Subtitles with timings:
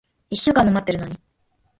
[0.31, 1.19] 一週間も待ってるのに。